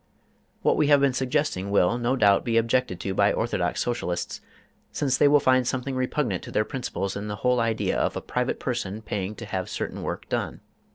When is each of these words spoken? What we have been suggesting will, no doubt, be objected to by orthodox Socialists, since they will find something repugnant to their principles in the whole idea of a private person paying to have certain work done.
What 0.63 0.77
we 0.77 0.87
have 0.87 0.99
been 0.99 1.13
suggesting 1.13 1.69
will, 1.69 1.99
no 1.99 2.15
doubt, 2.15 2.43
be 2.43 2.57
objected 2.57 2.99
to 3.01 3.13
by 3.13 3.31
orthodox 3.31 3.81
Socialists, 3.81 4.41
since 4.91 5.15
they 5.15 5.27
will 5.27 5.39
find 5.39 5.67
something 5.67 5.95
repugnant 5.95 6.41
to 6.45 6.51
their 6.51 6.65
principles 6.65 7.15
in 7.15 7.27
the 7.27 7.35
whole 7.45 7.59
idea 7.59 7.99
of 7.99 8.15
a 8.15 8.21
private 8.21 8.59
person 8.59 9.03
paying 9.03 9.35
to 9.35 9.45
have 9.45 9.69
certain 9.69 10.01
work 10.01 10.27
done. 10.27 10.61